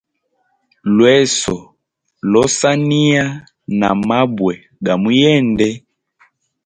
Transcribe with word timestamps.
Lweso 0.95 1.55
losaniya 2.31 3.25
na 3.79 3.89
mabwe 4.07 4.53
ga 4.85 4.93
muyende. 5.01 5.69